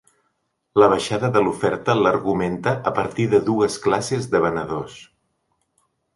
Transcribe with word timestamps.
La 0.83 0.87
baixada 0.93 1.29
de 1.35 1.43
l’oferta 1.47 1.95
l’argumenta 1.99 2.73
a 2.93 2.95
partir 3.01 3.27
de 3.35 3.41
dues 3.51 3.79
classes 3.85 4.27
de 4.35 4.43
venedors. 4.49 4.99